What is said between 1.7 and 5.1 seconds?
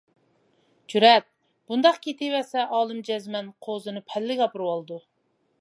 بۇنداق كېتىۋەرسە ئالىم جەزمەن قوزىنى پەللىگە ئاپىرىۋالىدۇ.